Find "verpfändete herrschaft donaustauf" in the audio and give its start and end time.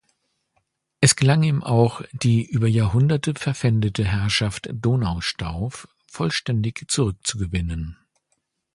3.35-5.87